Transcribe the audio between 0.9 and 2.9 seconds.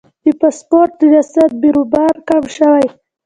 ریاست بیروبار کم شوی؟